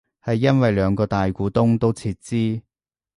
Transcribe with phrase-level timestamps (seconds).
[0.23, 2.63] 係因為兩個大股東都撤資